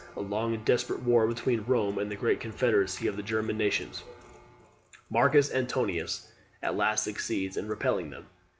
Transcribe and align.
A 0.15 0.19
long 0.19 0.55
and 0.55 0.65
desperate 0.65 1.03
war 1.03 1.27
between 1.27 1.61
Rome 1.67 1.99
and 1.99 2.11
a 2.11 2.15
great 2.15 2.39
confederacy 2.39 3.05
of 3.05 3.17
the 3.17 3.21
German 3.21 3.55
nations. 3.55 4.01
Marcus 5.11 5.53
Antoninus 5.53 6.27
at 6.63 6.75
last 6.75 7.03
succeeds 7.03 7.55
in 7.55 7.67
repelling 7.67 8.09
them. 8.09 8.25